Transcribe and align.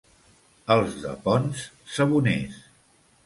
Els 0.75 0.95
de 1.03 1.11
Ponts, 1.27 1.67
saboners. 1.97 2.57